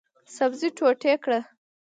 سبزي 0.35 0.69
ټوټې 0.77 1.13
کړئ 1.23 1.39